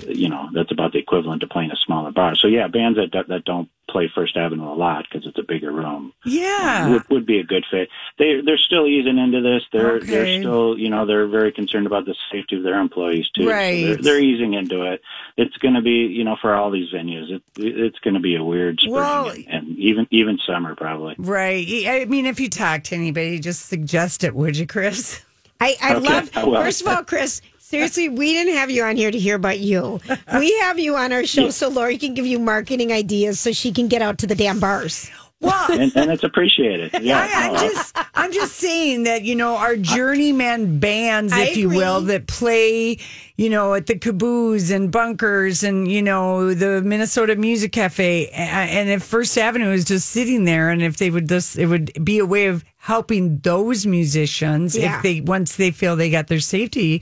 [0.07, 2.35] you know that's about the equivalent to playing a smaller bar.
[2.35, 5.71] So yeah, bands that that don't play First Avenue a lot because it's a bigger
[5.71, 6.85] room yeah.
[6.85, 7.89] Um, would, would be a good fit.
[8.17, 9.63] They they're still easing into this.
[9.71, 10.05] They're Okay.
[10.07, 13.43] they're still you know they're very concerned about the safety of their employees too.
[13.45, 13.83] So Right.
[13.85, 15.01] they're, they're easing into it.
[15.37, 18.35] It's going to be you know for all these venues, it, it's going to be
[18.35, 21.15] a weird spring Well- and, and even even summer probably.
[21.17, 21.65] Right.
[21.87, 25.23] I mean, if you talk to anybody, just suggest it, would you, Chris?
[25.61, 27.41] I, I Okay, love, I first of all, Chris,
[27.73, 29.99] seriously, we didn't have you on here to hear about you.
[30.37, 33.71] We have you on our show so Lori can give you marketing ideas so she
[33.71, 35.09] can get out to the damn bars.
[35.39, 36.91] Well, and, and it's appreciated.
[37.01, 41.57] Yeah, I, I'm no, just, I'm just saying that you know our journeyman bands, if
[41.57, 42.99] you will, that play,
[43.35, 48.87] you know, at the caboose and bunkers, and you know the Minnesota Music Cafe, and
[48.89, 52.19] if First Avenue is just sitting there, and if they would just, it would be
[52.19, 54.97] a way of helping those musicians Yeah.
[54.97, 57.01] if they once they feel they got their safety.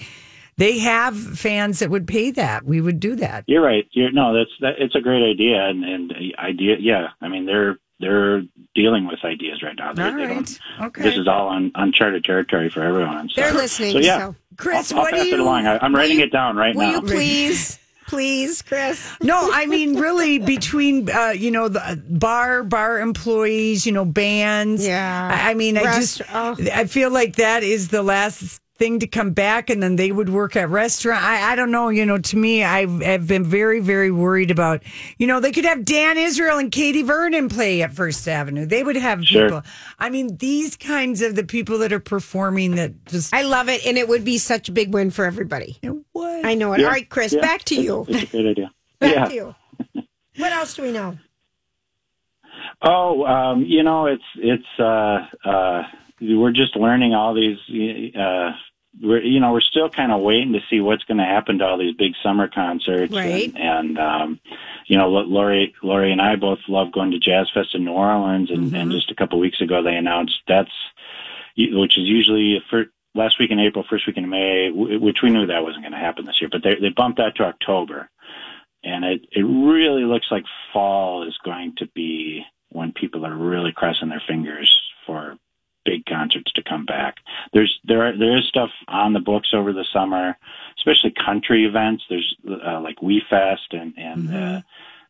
[0.58, 2.66] They have fans that would pay that.
[2.66, 3.46] We would do that.
[3.48, 3.88] You're right.
[3.92, 4.76] You're no, that's that.
[4.80, 6.76] It's a great idea, and and idea.
[6.80, 8.44] Yeah, I mean they're they're
[8.76, 9.94] dealing with ideas right now.
[9.94, 10.36] They're, All they right.
[10.80, 11.04] don't- Okay.
[11.04, 13.30] This is all un, uncharted territory for everyone.
[13.30, 15.68] So, They're listening, So yeah, so- Chris, I'll, I'll what do pass you- it along.
[15.68, 16.96] I, I'm writing you- it down right Will now.
[16.96, 19.08] you please, please, Chris?
[19.22, 24.86] No, I mean really between uh, you know the bar bar employees, you know bands.
[24.86, 25.30] Yeah.
[25.32, 26.56] I, I mean I just oh.
[26.74, 30.28] I feel like that is the last thing to come back, and then they would
[30.30, 31.24] work at restaurant.
[31.24, 31.90] I, I don't know.
[31.90, 34.82] You know, to me, I've, I've been very very worried about.
[35.20, 38.66] You know, they could have Dan Israel and Katie Vernon play at First Avenue.
[38.66, 39.44] They would have Sure.
[39.44, 39.62] people.
[40.00, 43.86] I mean, these kinds of the people that are performing that just I love it,
[43.86, 45.78] and it would be such a big win for everybody.
[46.14, 46.80] what I know it.
[46.80, 47.42] Yeah, All right, Chris, yeah.
[47.42, 48.06] back to you.
[48.10, 48.72] It's, it's a great idea.
[49.00, 49.26] Back yeah.
[49.26, 49.56] to you.
[50.38, 51.18] What else do we know?
[52.84, 55.84] Oh, um, you know, it's it's uh, uh,
[56.20, 57.58] we're just learning all these.
[58.16, 58.52] Uh,
[59.02, 61.66] we're you know we're still kind of waiting to see what's going to happen to
[61.66, 63.54] all these big summer concerts, Right.
[63.56, 64.40] And, and um,
[64.86, 68.52] you know, Lori, Lori, and I both love going to Jazz Fest in New Orleans,
[68.52, 70.72] and, and just a couple weeks ago they announced that's
[71.58, 75.46] which is usually for last week in April, first week in May, which we knew
[75.48, 78.10] that wasn't going to happen this year, but they they bumped that to October
[78.84, 83.72] and it it really looks like fall is going to be when people are really
[83.72, 85.38] crossing their fingers for
[85.86, 87.18] big concerts to come back.
[87.54, 90.38] There's there are, there is stuff on the books over the summer,
[90.78, 92.04] especially country events.
[92.10, 94.62] There's uh, like We Fest and and uh,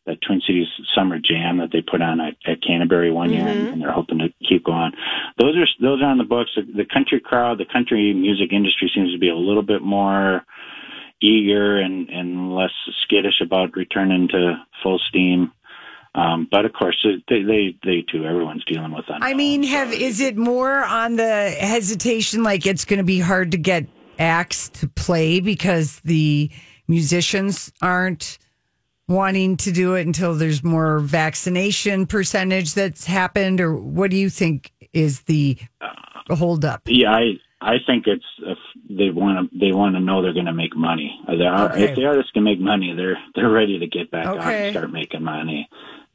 [0.06, 3.68] the Twin Cities Summer Jam that they put on at, at Canterbury one year, and,
[3.68, 4.92] and they're hoping to keep going.
[5.38, 6.50] Those are those are on the books.
[6.56, 10.44] The, the country crowd, the country music industry seems to be a little bit more
[11.20, 15.52] eager and, and less skittish about returning to full steam.
[16.14, 19.22] Um, but of course, they, they, they too, everyone's dealing with that.
[19.22, 23.52] I mean, have is it more on the hesitation like it's going to be hard
[23.52, 23.86] to get
[24.18, 26.50] acts to play because the
[26.86, 28.38] musicians aren't
[29.08, 34.28] wanting to do it until there's more vaccination percentage that's happened or what do you
[34.28, 35.58] think is the
[36.28, 36.82] holdup?
[36.86, 37.22] Yeah, I,
[37.60, 40.76] I think it's, if they want to, they want to know they're going to make
[40.76, 41.18] money.
[41.26, 41.84] They Okay.
[41.84, 44.68] If the artists can make money, they're, they're ready to get back Okay.
[44.68, 45.68] and start making money.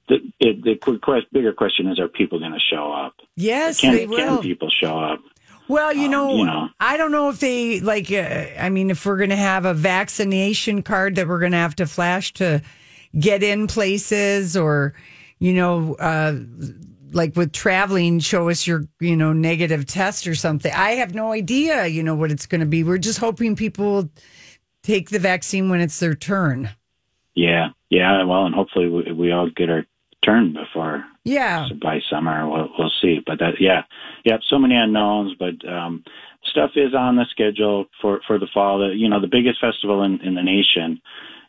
[0.07, 3.15] The, it, the bigger question is, are people going to show up?
[3.35, 5.19] Yes, Can, they can people show up?
[5.67, 6.69] Well, you know, Um, you know.
[6.79, 8.11] I don't know if they like.
[8.11, 11.57] Uh, I mean, if we're going to have a vaccination card that we're going to
[11.57, 12.61] have to flash to
[13.19, 14.93] get in places, or
[15.39, 16.35] you know, uh,
[17.11, 20.71] like with traveling, show us your you know negative test or something.
[20.71, 21.87] I have no idea.
[21.87, 22.83] You know what it's going to be.
[22.83, 24.09] We're just hoping people will
[24.83, 26.69] take the vaccine when it's their turn.
[27.35, 28.23] Yeah, yeah.
[28.23, 29.85] Well, and hopefully we, we all get our
[30.27, 31.67] turn before Yeah.
[31.69, 32.47] so by summer.
[32.49, 33.21] We'll, we'll see.
[33.25, 33.83] But that, yeah,
[34.25, 34.37] yeah.
[34.49, 36.03] So many unknowns, but um,
[36.43, 38.79] stuff is on the schedule for for the fall.
[38.79, 41.01] The, you know, the biggest festival in, in the nation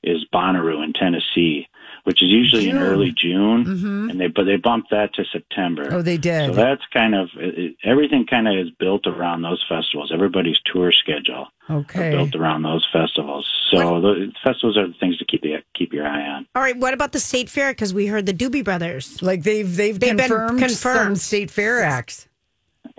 [0.03, 1.67] is Bonnaroo in Tennessee,
[2.09, 2.83] which is usually in June.
[2.83, 4.09] early June, mm-hmm.
[4.09, 5.88] and they but they bumped that to September.
[5.92, 6.47] Oh, they did.
[6.47, 8.25] So that's kind of it, it- everything.
[8.27, 10.11] Kind of is built around those festivals.
[10.11, 12.09] Everybody's tour schedule Okay.
[12.12, 13.47] built around those festivals.
[13.71, 16.47] So the festivals are the things to keep the, keep your eye on.
[16.55, 17.73] All right, what about the state fair?
[17.73, 19.21] Because we heard the Doobie Brothers.
[19.21, 21.21] Like they've they've, They've been confirmed, some confirmed.
[21.21, 22.27] state fair acts.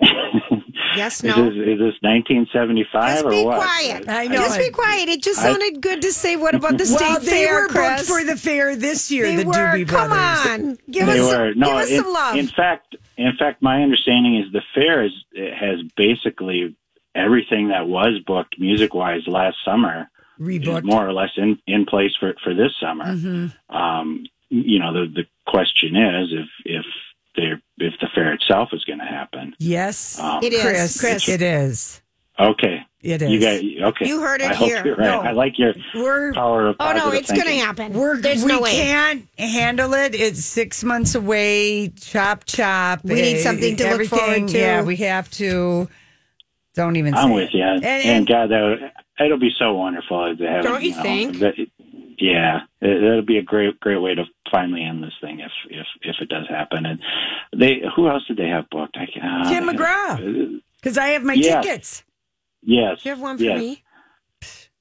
[1.00, 1.44] Yes, Is no.
[1.44, 3.56] this, is this 1975 Just or be what?
[3.56, 4.04] quiet.
[4.08, 4.36] I know.
[4.36, 5.08] Just be quiet.
[5.08, 6.36] It just I- sounded good to say.
[6.36, 8.08] What about the state Well, they fair, were booked Chris?
[8.08, 9.24] for the fair this year.
[9.26, 9.52] They the were.
[9.54, 10.46] Doobie Come Brothers.
[10.46, 11.66] on, give They us were some, no.
[11.68, 12.36] give us in, some love.
[12.36, 15.12] in fact, in fact, my understanding is the fair is
[15.58, 16.76] has basically
[17.14, 20.08] everything that was booked music wise last summer
[20.38, 20.84] Rebooked.
[20.84, 23.06] more or less in in place for for this summer.
[23.06, 23.74] Mm-hmm.
[23.76, 26.86] Um, you know, the the question is if if
[27.40, 29.54] there if the fair itself is going to happen.
[29.58, 31.28] Yes, Um, It is, Chris, Chris.
[31.28, 32.00] It is.
[32.38, 33.30] Okay, It is.
[33.30, 33.40] you
[33.80, 34.06] got okay.
[34.08, 34.82] You heard it I hope here.
[34.86, 35.04] you're right.
[35.04, 35.20] No.
[35.20, 37.92] I like your We're power of oh no, it's going to happen.
[37.92, 38.72] we're There's we no way.
[38.72, 40.14] can't handle it.
[40.14, 41.88] It's six months away.
[42.00, 43.04] Chop chop.
[43.04, 44.58] We need Eh, something to look forward to.
[44.58, 45.88] Yeah, we have to.
[46.74, 47.14] Don't even.
[47.14, 47.54] I'm say with it.
[47.54, 50.62] you, And, and, and- God, that it'll be so wonderful to have.
[50.62, 51.36] Don't you know, think?
[52.20, 55.86] Yeah, it, it'll be a great, great way to finally end this thing if if
[56.02, 56.86] if it does happen.
[56.86, 57.00] And
[57.56, 58.96] they, who else did they have booked?
[58.96, 60.56] I can, uh, Tim McGraw.
[60.56, 61.60] uh, because I have my Yeah.
[61.60, 62.04] tickets.
[62.62, 63.02] yes.
[63.02, 63.58] Do you have one for yes.
[63.58, 63.82] me?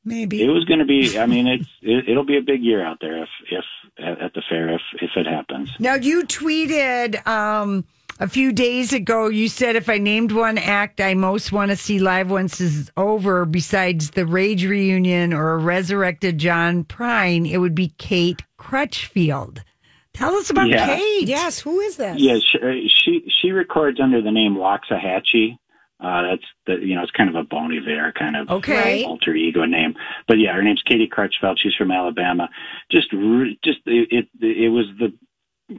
[0.05, 1.19] Maybe it was going to be.
[1.19, 3.65] I mean, it's it, it'll be a big year out there if if
[3.99, 5.69] at, at the fair if if it happens.
[5.79, 7.85] Now you tweeted um,
[8.19, 9.27] a few days ago.
[9.27, 12.75] You said if I named one act I most want to see live once this
[12.75, 18.41] is over, besides the Rage reunion or a resurrected John Prine, it would be Kate
[18.57, 19.63] Crutchfield.
[20.13, 20.85] Tell us about Yeah.
[20.97, 21.27] Kate.
[21.27, 22.19] Yes, who is this?
[22.19, 25.57] Yeah, she, uh, she she records under the name Waxahatchee.
[26.01, 29.03] Uh, that's the you know it's kind of a Bon Iver kind of Okay.
[29.03, 29.95] alter ego name.
[30.27, 31.59] But yeah, her name's Katie Crutchfield.
[31.59, 32.49] She's from Alabama.
[32.91, 35.13] Just re- just it, it it was the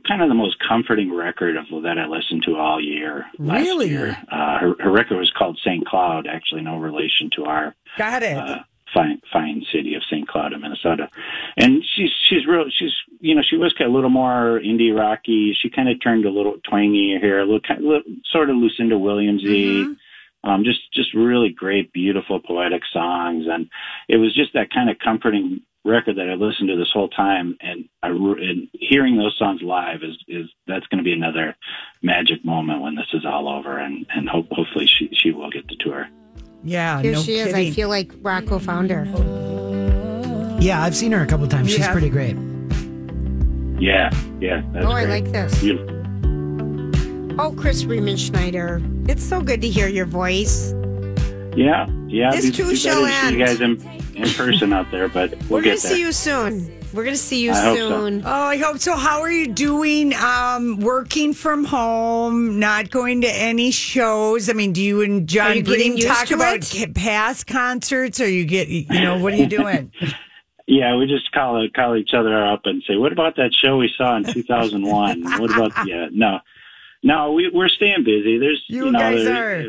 [0.06, 3.26] kind of the most comforting record of that I listened to all year.
[3.38, 3.88] Last Really?
[3.88, 5.86] year, uh, her her record was called St.
[5.86, 6.26] Cloud.
[6.26, 8.36] Actually, no relation to our Got it.
[8.36, 8.58] uh,
[8.94, 10.26] fine fine city of St.
[10.28, 11.08] Cloud in Minnesota.
[11.56, 14.96] And she's she's real she's you know she was kind of a little more indie
[14.96, 15.54] rocky.
[15.60, 18.96] She kind of turned a little twangy here, a little, kind little sort of Lucinda
[18.96, 19.96] Williamsy.
[20.42, 23.68] Um, just just really great, beautiful, poetic songs, and
[24.08, 27.56] it was just that kind of comforting record that I listened to this whole time,
[27.60, 31.56] and I and hearing those songs live is is that's going to be another
[32.02, 35.66] magic moment when this is all over, and and hope, hopefully she she will get
[35.68, 36.08] the tour.
[36.62, 37.54] yeah, Here no she is.
[37.54, 39.04] I feel like Rocco found her.
[40.60, 41.70] Yeah, I've seen her a couple of times.
[41.70, 41.92] She's Yeah.
[41.92, 42.36] pretty great.
[43.80, 44.60] Yeah, yeah.
[44.72, 45.58] That's oh, I like this.
[45.60, 45.96] Beautiful.
[47.40, 49.08] Oh, Chris Riemenschneider.
[49.08, 50.72] It's so good to hear your voice.
[51.56, 52.30] Yeah, yeah.
[52.30, 54.90] This it'd be too too shall bad to see you guys in, in person out
[54.90, 55.96] there, but we'll We're going get to there.
[55.96, 56.76] see you soon.
[56.92, 57.88] We're going to see you I hope so.
[57.88, 58.22] soon.
[58.26, 58.96] Oh, I hope so.
[58.96, 60.12] How are you doing?
[60.14, 64.50] Um, working from home, not going to any shows.
[64.50, 66.94] I mean, do you and Are John you getting Green talk about it?
[66.94, 69.92] past concerts, or you get, you know, what are you doing?
[70.66, 73.90] Yeah, we just call call each other up and say, "What about that show we
[73.98, 75.24] saw in 2001?
[75.40, 76.06] what about yeah?
[76.12, 76.38] No,
[77.02, 78.38] no, we we're staying busy.
[78.38, 79.64] There's You you, know guys there- are.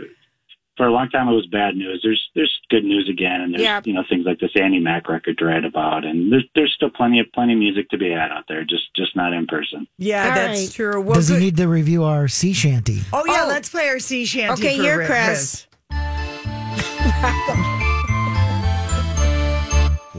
[0.78, 2.00] For a long time it was bad news.
[2.02, 3.82] There's there's good news again, and there's Yeah.
[3.84, 6.90] you know things like this Annie Mack record to write about, and there's there's still
[6.90, 9.86] plenty of plenty of music to be had out there, just just not in person.
[9.98, 10.72] Yeah, All that's right.
[10.72, 11.02] true.
[11.02, 13.02] Well, Does he need to review our sea shanty?
[13.14, 13.48] oh yeah, Oh.
[13.50, 14.54] let's play our sea shanty.
[14.54, 15.68] Okay, for here, Rick- Chris.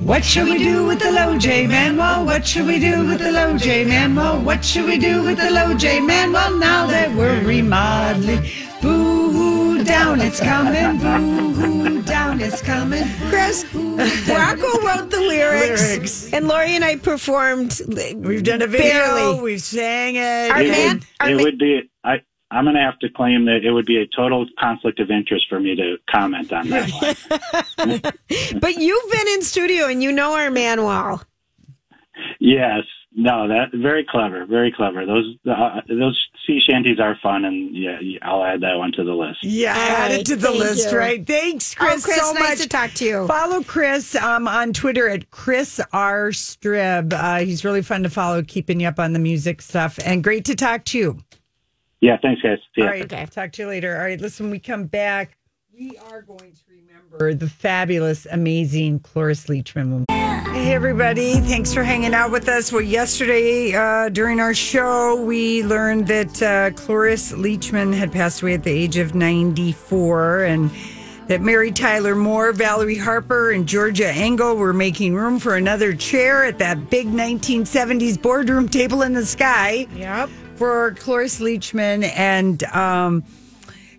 [0.03, 1.97] What should we do with the low J man?
[1.97, 4.17] Well, what should we do with the low J man?
[4.17, 6.33] Well, what should we do with the low J man?
[6.33, 8.43] Well, now that we're remodeling,
[8.83, 9.52] boo hoo
[9.85, 13.05] down it's coming, boo hoo down it's coming.
[13.29, 16.33] Chris, Rocco wrote the lyrics, Lyrics.
[16.33, 17.81] and Lori and I performed.
[18.17, 19.41] We've done a video, Barely.
[19.41, 20.51] we've sang it.
[20.51, 22.21] Our it man- would, our it ma- would be I.
[22.51, 25.49] I'm going to have to claim that it would be a total conflict of interest
[25.49, 26.91] for me to comment on that
[27.79, 28.01] one.
[28.61, 31.23] But you've been in studio and you know our man well.
[32.41, 32.83] Yes,
[33.15, 35.07] no, that very clever, very clever.
[35.07, 39.13] Those uh, those sea shanties are fun, and yeah, I'll add that one to the
[39.13, 39.39] list.
[39.43, 40.99] Yeah, All add right, it to the list, you.
[40.99, 41.27] right?
[41.27, 42.59] Thanks, Chris, oh, Chris, so nice much.
[42.59, 43.27] to talk to you.
[43.27, 46.31] Follow Chris um, on Twitter at Chris R.
[46.31, 47.13] Strib.
[47.13, 49.99] Uh, he's really fun to follow, keeping you up on the music stuff.
[50.05, 51.19] And great to talk to you.
[52.01, 52.59] Yeah, thanks, guys.
[52.75, 52.87] See ya.
[52.87, 53.31] All right.
[53.31, 53.97] Talk to you later.
[53.97, 54.21] All right.
[54.21, 55.37] Listen, we come back.
[55.73, 60.05] We are going to remember the fabulous, amazing Cloris Leachman.
[60.63, 61.41] Hey, everybody.
[61.41, 62.71] Thanks for hanging out with us.
[62.71, 68.55] Well, yesterday uh, during our show, we learned that uh, Cloris Leachman had passed away
[68.55, 70.71] at the age of 94 and
[71.27, 76.45] that Mary Tyler Moore, Valerie Harper, and Georgia Engel were making room for another chair
[76.45, 80.29] at that big 1970s boardroom table in the sky Yep.
[80.55, 82.05] for Cloris Leachman.
[82.17, 83.25] And um,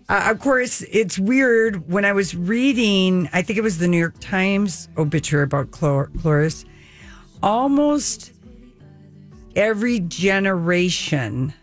[0.08, 3.98] uh, of course, it's weird when I was reading, I think it was the New
[3.98, 6.64] York Times obituary about Clor- Cloris,
[7.42, 8.32] almost
[9.56, 11.54] every generation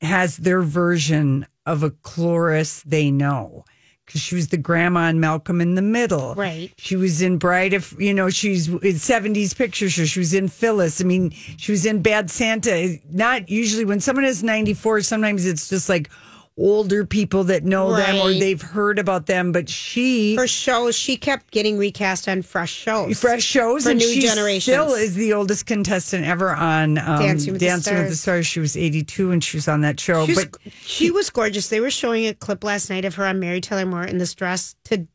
[0.00, 3.64] has their version of a Cloris they know.
[4.06, 6.34] Because she was the grandma in Malcolm in the Middle.
[6.34, 6.72] Right.
[6.76, 10.04] She was in Bride of, you know, she's in 70s picture show.
[10.04, 11.00] She was in Phyllis.
[11.00, 12.98] I mean, she was in Bad Santa.
[13.10, 16.10] Not usually when someone is 94, sometimes it's just like
[16.58, 19.52] older people that know them or they've heard about them.
[19.52, 23.18] But she, Her shows, she kept getting recast on fresh shows.
[23.20, 27.60] fresh shows, and new she still is the oldest contestant ever on um, Dancing with
[27.60, 28.46] the Dancing with the Stars.
[28.46, 30.26] She was 82 and she was on that show.
[30.26, 31.68] She's- but she was gorgeous.
[31.68, 34.34] They were showing a clip last night of her on Mary Tyler Moore in this
[34.34, 35.06] dress to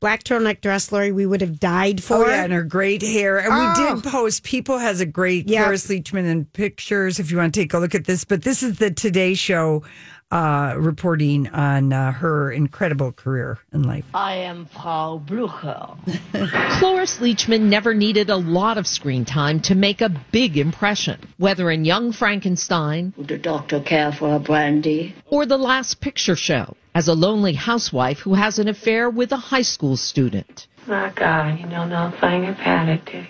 [0.00, 1.12] black turtleneck dress, Lori.
[1.12, 2.24] We would have died for.
[2.24, 3.38] Oh yeah, and her great hair.
[3.38, 3.94] And Oh.
[3.94, 4.42] we did post.
[4.42, 5.64] People has a great Yeah.
[5.64, 8.24] Cloris Leachman in pictures if you want to take a look at this.
[8.24, 9.84] But this is the Today Show
[10.30, 14.04] uh, reporting on uh, her incredible career in life.
[14.14, 15.88] I am Frau Blucher.
[16.78, 21.70] Cloris Leachman never needed a lot of screen time to make a big impression, whether
[21.70, 25.14] in Young Frankenstein Would the doctor care for her brandy?
[25.26, 29.36] or The Last Picture Show as a lonely housewife who has an affair with a
[29.36, 30.66] high school student.
[30.86, 33.26] My God, you know nothing about it, do you?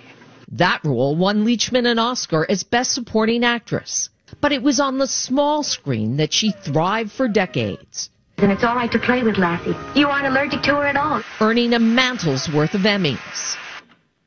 [0.53, 4.09] That role won Leachman an Oscar as Best Supporting Actress.
[4.41, 8.75] But it was on the small screen that she thrived for decades, Then it's all
[8.75, 9.75] right to play with Lassie.
[9.99, 11.23] You aren't allergic to her at all.
[11.41, 13.57] earning a mantle's worth of Emmys.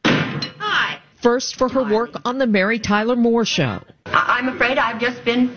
[0.06, 0.99] Hi.
[1.22, 5.24] First for her work on The Mary Tyler Moore Show, I- I'm afraid I've just
[5.26, 5.56] been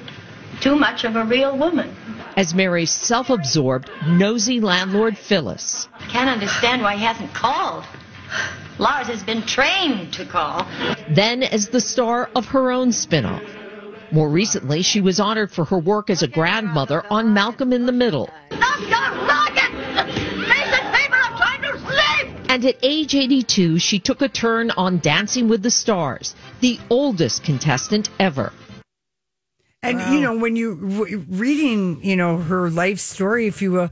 [0.60, 1.94] too much of a real woman.
[2.36, 5.88] as Mary's self absorbed, nosy landlord Phyllis.
[6.08, 7.84] Can't understand why he hasn't called.
[8.78, 10.66] Lars has been trained to call.
[11.10, 13.42] then as the star of her own spin-off.
[14.12, 17.92] More recently, she was honored for her work as a grandmother on Malcolm in the
[17.92, 18.30] Middle.
[18.50, 19.72] Stop your rocket!
[20.06, 22.46] Decent people are trying to sleep!
[22.48, 27.42] And at age 82, she took a turn on Dancing with the Stars, the oldest
[27.42, 28.52] contestant ever.
[29.82, 33.90] And you know, when you re- reading, you know, her life story, if you will,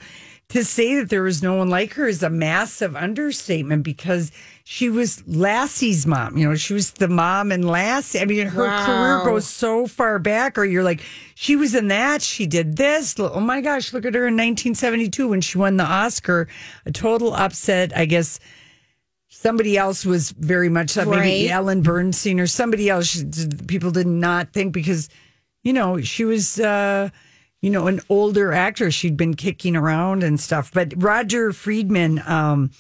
[0.51, 4.31] to say that there was no one like her is a massive understatement because
[4.63, 6.37] she was Lassie's mom.
[6.37, 8.21] You know, she was the mom and Lassie.
[8.21, 8.85] I mean, her Wow.
[8.87, 11.03] career goes so far back, or you're like,
[11.35, 13.15] she was in that, she did this.
[13.19, 16.47] Oh my gosh, look at her in 1972 when she won the Oscar.
[16.87, 18.39] A total upset, I guess.
[19.29, 21.51] Somebody else was very much that maybe Right.
[21.51, 23.23] Ellen Burstyn or somebody else.
[23.67, 25.09] People did not think because
[25.63, 27.09] you know, she was, uh,
[27.65, 28.93] you know, an older actress.
[28.93, 30.71] She'd been kicking around and stuff.
[30.71, 32.71] But Roger Friedman um,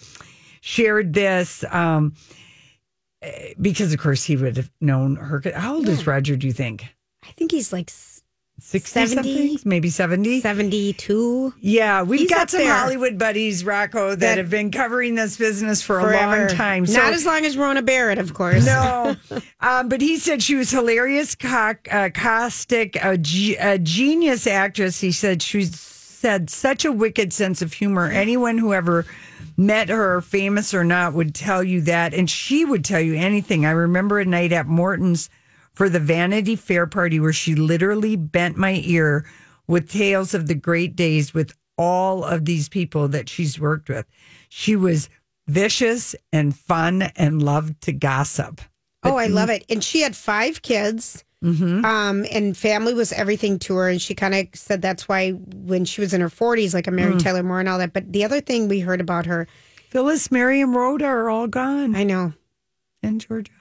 [0.60, 2.12] shared this um,
[3.22, 5.42] eh, because, of course, he would have known her.
[5.54, 6.84] How old is Roger, do you think?
[7.22, 7.88] I think he's like
[8.60, 9.48] 60 70?
[9.48, 9.68] something?
[9.68, 10.40] Maybe 70?
[10.40, 11.54] 72.
[11.60, 12.72] Yeah, we've He's got some there.
[12.72, 16.84] Hollywood buddies, Rocco, that, That- have been covering this business for a long time.
[16.84, 18.64] Not as long as Rona Barrett, of course.
[18.64, 19.16] No,
[19.60, 21.74] um, but he said she was hilarious, uh,
[22.14, 25.00] caustic, a, ge- a genius actress.
[25.00, 28.08] He said she said such a wicked sense of humor.
[28.08, 29.04] Anyone who ever
[29.56, 33.66] met her, famous or not, would tell you that, and she would tell you anything.
[33.66, 35.28] I remember a night at Morton's
[35.74, 39.26] for the Vanity Fair party where she literally bent my ear
[39.66, 44.06] with tales of the great days with all of these people that she's worked with.
[44.48, 45.08] She was
[45.46, 48.60] vicious and fun and loved to gossip.
[49.02, 49.64] Oh, I love it.
[49.68, 51.24] And she had five kids.
[51.42, 51.84] Mm-hmm.
[51.84, 53.88] Um, and family was everything to her.
[53.90, 56.90] And she kind of said that's why when she was in her 40s, like a
[56.90, 57.22] Mary Mm.
[57.22, 57.92] Tyler Moore and all that.
[57.92, 59.46] But the other thing we heard about her,
[59.90, 61.94] Phyllis, Mary, and Rhoda are all gone.
[61.94, 62.32] I know.
[63.02, 63.52] And Georgia.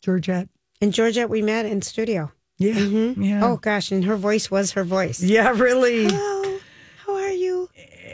[0.00, 0.48] Georgette.
[0.80, 2.32] And Georgette, we met in studio.
[2.58, 2.74] Yeah.
[2.74, 3.14] Mhm.
[3.24, 3.44] Yeah.
[3.44, 3.90] Oh, gosh.
[3.92, 5.22] And her voice was her voice.
[5.22, 6.04] Yeah, really.
[6.06, 6.58] Hello.
[7.06, 7.68] How are you?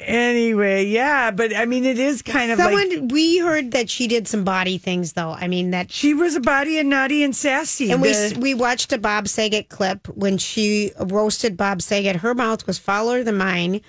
[0.04, 4.06] Anyway, yeah, but I mean, it is kind of like Someone, we heard that she
[4.06, 5.30] did some body things, though.
[5.30, 7.90] I mean, that she was a body and naughty and sassy.
[7.90, 12.16] And we The- we watched a Bob Saget clip when she roasted Bob Saget.
[12.16, 13.80] Her mouth was fouler than mine.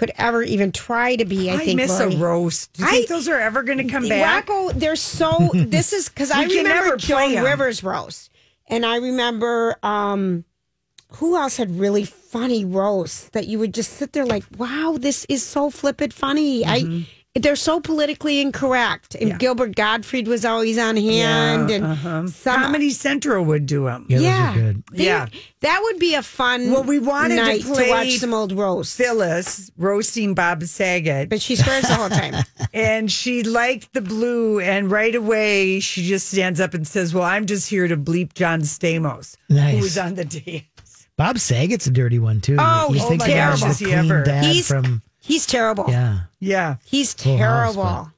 [0.00, 1.50] Could ever even try to be?
[1.50, 2.14] I, I think miss Lori.
[2.14, 2.72] a roast.
[2.72, 4.48] Do you think those are ever going to come back?
[4.48, 5.50] Rocco, they're so.
[5.54, 8.30] This is because I remember play Rivers roast,
[8.66, 10.46] and I remember um,
[11.10, 15.26] who else had really funny roasts that you would just sit there like, "Wow, this
[15.28, 16.96] is so flippant funny." Mm-hmm.
[17.02, 17.06] I.
[17.36, 22.26] They're so politically incorrect, and Gilbert Gottfried was always on hand, and uh-huh.
[22.26, 24.04] some- Comedy Central would do them.
[24.08, 24.50] Yeah, those Yeah.
[24.50, 24.82] are good.
[24.92, 25.26] They- Yeah.
[25.60, 26.72] that would be a fun.
[26.72, 31.28] Well, we wanted to night play watch some old roasts, Phyllis roasting Bob Saget.
[31.28, 32.34] but she swears the whole time.
[32.74, 37.22] and she liked the blue, and right away she just stands up and says, "Well,
[37.22, 39.76] I'm just here to bleep John Stamos, Nice.
[39.76, 40.64] who was on the dance."
[41.16, 42.56] Bob Saget's a dirty one too.
[42.58, 44.24] Oh, you oh think my gosh, the is he ever.
[44.40, 45.86] He's- from He's terrible.
[45.88, 46.20] yeah.
[46.40, 48.10] Yeah, He's Full House, terrible.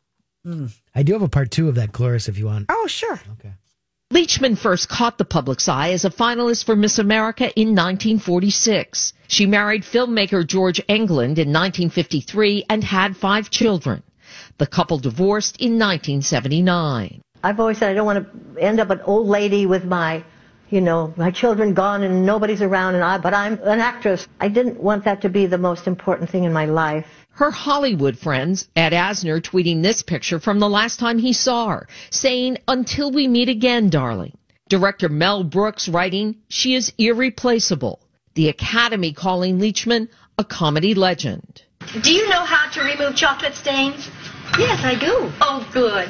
[0.46, 0.70] Mm.
[0.94, 2.66] I do have a part two of that Cloris if you want.
[2.68, 3.20] oh, sure.
[3.38, 3.52] Okay.
[4.12, 9.14] Leachman first caught the public's eye as a finalist for Miss America in 1946.
[9.26, 14.02] She married filmmaker George Englund in 1953 and had five children.
[14.58, 17.22] The couple divorced in 1979.
[17.42, 20.24] I've always said I don't want to end up an old lady with my,
[20.72, 24.26] you know, my children gone and nobody's around and I, but I'm an actress.
[24.40, 27.06] I didn't want that to be the most important thing in my life.
[27.32, 31.88] Her Hollywood friends, Ed Asner tweeting this picture from the last time he saw her,
[32.10, 34.36] saying, Until we meet again, darling.
[34.68, 38.00] Director Mel Brooks writing, She is irreplaceable.
[38.34, 40.08] The Academy calling Leachman
[40.38, 41.62] a comedy legend.
[42.02, 44.08] Do you know how to remove chocolate stains?
[44.58, 45.30] Yes, I do.
[45.42, 46.08] Oh, good.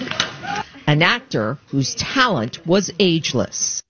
[0.87, 3.83] An actor whose talent was ageless.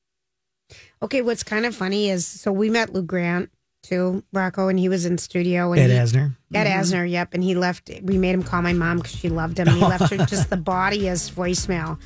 [1.02, 3.50] Okay, what's kind of funny is so we met Lou Grant
[3.82, 5.72] too, Rocco, and he was in studio.
[5.72, 6.36] And Ed he, Asner.
[6.54, 6.80] Ed mm-hmm.
[6.80, 7.34] Asner, yep.
[7.34, 9.68] And he left, we made him call my mom because she loved him.
[9.68, 11.98] And he left her just the bodiest voicemail.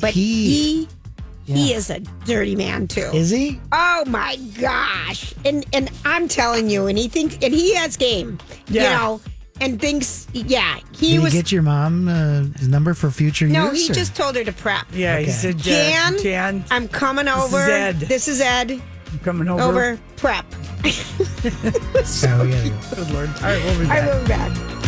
[0.00, 0.88] But He-
[1.44, 3.10] he, he, is a dirty man too.
[3.12, 3.60] Is he?
[3.72, 5.34] Oh my gosh.
[5.44, 8.38] And and I'm telling you, and he thinks and he has game.
[8.68, 9.20] You know.
[9.64, 11.34] And thinks, yeah, he Did was.
[11.34, 13.86] you get your mom uh, his number for future no, use?
[13.86, 14.86] he or- just told her to prep.
[14.92, 17.70] Yeah, he said, Jan, Jan, I'm coming This is over.
[17.70, 18.00] Ed.
[18.00, 18.70] This is Ed.
[19.12, 19.62] I'm coming over.
[19.62, 20.00] Over.
[20.16, 20.44] Prep.
[20.84, 22.72] Yeah, we gotta.
[22.94, 23.28] Good Lord.
[23.28, 24.14] All right, we'll be I back.
[24.14, 24.81] will be back.